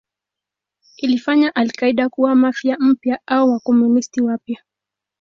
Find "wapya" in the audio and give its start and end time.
4.21-4.63